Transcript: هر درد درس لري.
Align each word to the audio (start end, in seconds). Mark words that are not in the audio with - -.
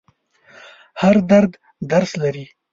هر 1.01 1.15
درد 1.29 1.51
درس 1.91 2.11
لري. 2.21 2.45